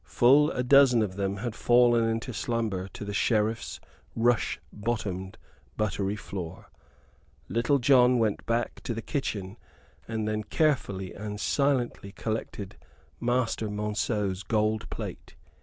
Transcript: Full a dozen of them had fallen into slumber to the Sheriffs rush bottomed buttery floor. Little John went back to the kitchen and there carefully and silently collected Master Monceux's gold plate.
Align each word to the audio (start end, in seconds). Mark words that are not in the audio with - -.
Full 0.07 0.49
a 0.49 0.63
dozen 0.63 1.03
of 1.03 1.15
them 1.15 1.35
had 1.37 1.53
fallen 1.55 2.05
into 2.05 2.33
slumber 2.33 2.87
to 2.87 3.05
the 3.05 3.13
Sheriffs 3.13 3.79
rush 4.15 4.59
bottomed 4.73 5.37
buttery 5.77 6.15
floor. 6.15 6.71
Little 7.47 7.77
John 7.77 8.17
went 8.17 8.43
back 8.47 8.81
to 8.85 8.95
the 8.95 9.03
kitchen 9.03 9.57
and 10.07 10.27
there 10.27 10.41
carefully 10.49 11.13
and 11.13 11.39
silently 11.39 12.11
collected 12.13 12.77
Master 13.19 13.69
Monceux's 13.69 14.41
gold 14.41 14.89
plate. 14.89 15.35